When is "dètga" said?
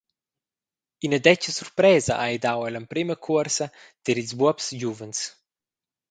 1.25-1.51